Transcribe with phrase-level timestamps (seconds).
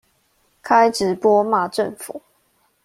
[0.63, 2.23] 開直播罵政府